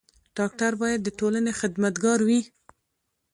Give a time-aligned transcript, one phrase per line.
[0.37, 2.39] ډاکټر بايد د ټولني خدمت ګار وي.